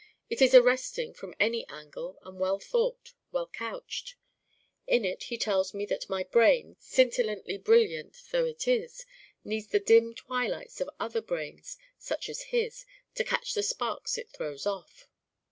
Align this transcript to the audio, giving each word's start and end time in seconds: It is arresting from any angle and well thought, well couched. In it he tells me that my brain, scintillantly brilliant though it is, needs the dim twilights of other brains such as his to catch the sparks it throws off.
It 0.31 0.41
is 0.41 0.55
arresting 0.55 1.13
from 1.13 1.35
any 1.39 1.63
angle 1.67 2.17
and 2.23 2.39
well 2.39 2.57
thought, 2.57 3.13
well 3.31 3.45
couched. 3.47 4.15
In 4.87 5.05
it 5.05 5.25
he 5.25 5.37
tells 5.37 5.75
me 5.75 5.85
that 5.85 6.09
my 6.09 6.23
brain, 6.23 6.75
scintillantly 6.79 7.59
brilliant 7.59 8.19
though 8.31 8.45
it 8.45 8.67
is, 8.67 9.05
needs 9.43 9.67
the 9.67 9.79
dim 9.79 10.15
twilights 10.15 10.81
of 10.81 10.89
other 10.99 11.21
brains 11.21 11.77
such 11.99 12.29
as 12.29 12.45
his 12.49 12.83
to 13.13 13.23
catch 13.23 13.53
the 13.53 13.61
sparks 13.61 14.17
it 14.17 14.31
throws 14.31 14.65
off. 14.65 15.07